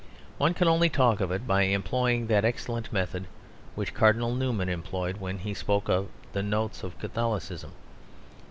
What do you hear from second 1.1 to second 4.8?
of it by employing that excellent method which Cardinal Newman